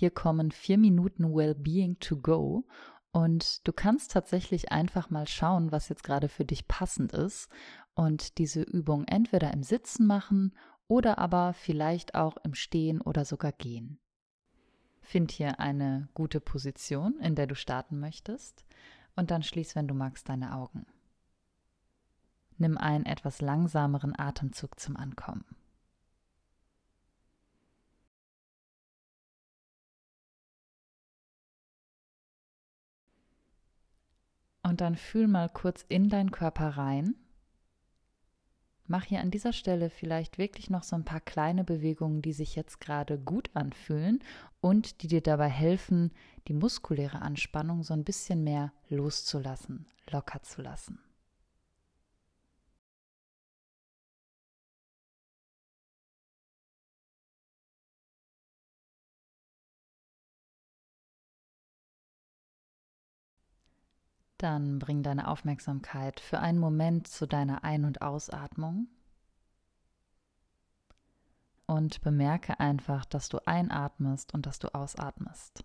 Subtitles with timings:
[0.00, 2.66] Hier kommen vier Minuten Wellbeing to go
[3.12, 7.50] und du kannst tatsächlich einfach mal schauen, was jetzt gerade für dich passend ist
[7.92, 10.56] und diese Übung entweder im Sitzen machen
[10.88, 14.00] oder aber vielleicht auch im Stehen oder sogar Gehen.
[15.02, 18.64] Find hier eine gute Position, in der du starten möchtest
[19.16, 20.86] und dann schließ, wenn du magst, deine Augen.
[22.56, 25.44] Nimm einen etwas langsameren Atemzug zum Ankommen.
[34.70, 37.16] Und dann fühl mal kurz in deinen Körper rein.
[38.86, 42.54] Mach hier an dieser Stelle vielleicht wirklich noch so ein paar kleine Bewegungen, die sich
[42.54, 44.20] jetzt gerade gut anfühlen
[44.60, 46.12] und die dir dabei helfen,
[46.46, 51.00] die muskuläre Anspannung so ein bisschen mehr loszulassen, locker zu lassen.
[64.40, 68.88] Dann bring deine Aufmerksamkeit für einen Moment zu deiner Ein- und Ausatmung
[71.66, 75.62] und bemerke einfach, dass du einatmest und dass du ausatmest.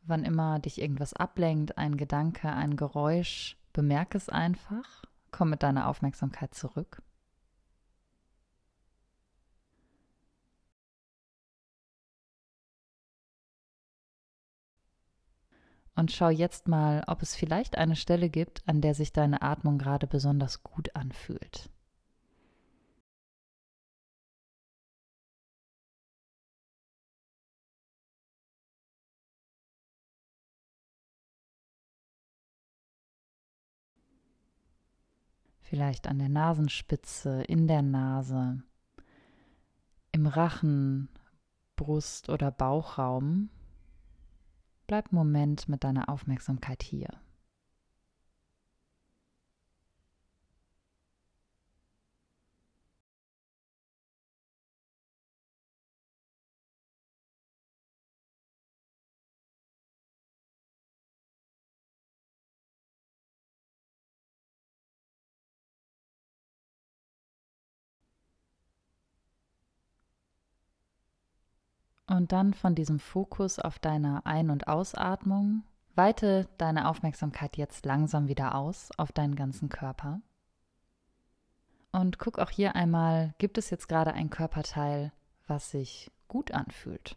[0.00, 5.88] Wann immer dich irgendwas ablenkt, ein Gedanke, ein Geräusch, bemerke es einfach, komm mit deiner
[5.88, 7.02] Aufmerksamkeit zurück.
[15.98, 19.78] Und schau jetzt mal, ob es vielleicht eine Stelle gibt, an der sich deine Atmung
[19.78, 21.70] gerade besonders gut anfühlt.
[35.62, 38.62] Vielleicht an der Nasenspitze, in der Nase,
[40.12, 41.08] im Rachen,
[41.74, 43.50] Brust- oder Bauchraum
[44.88, 47.10] Bleib einen Moment mit deiner Aufmerksamkeit hier.
[72.08, 75.62] Und dann von diesem Fokus auf deiner Ein- und Ausatmung
[75.94, 80.22] weite deine Aufmerksamkeit jetzt langsam wieder aus auf deinen ganzen Körper.
[81.92, 85.12] Und guck auch hier einmal, gibt es jetzt gerade ein Körperteil,
[85.46, 87.16] was sich gut anfühlt?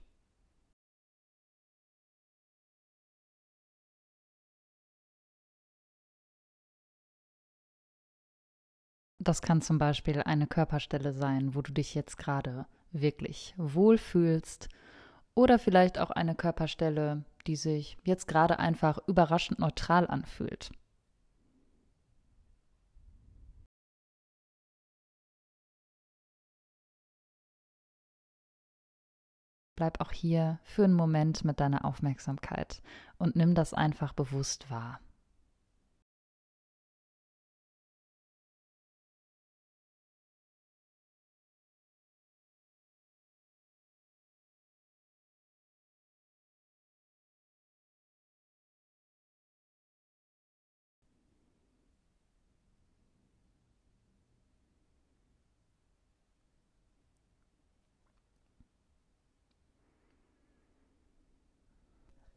[9.19, 14.67] Das kann zum Beispiel eine Körperstelle sein, wo du dich jetzt gerade wirklich wohlfühlst
[15.35, 20.71] oder vielleicht auch eine Körperstelle, die sich jetzt gerade einfach überraschend neutral anfühlt.
[29.75, 32.83] Bleib auch hier für einen Moment mit deiner Aufmerksamkeit
[33.17, 34.99] und nimm das einfach bewusst wahr.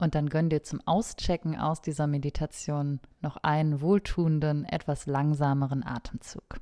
[0.05, 6.61] Und dann gönn dir zum Auschecken aus dieser Meditation noch einen wohltuenden, etwas langsameren Atemzug.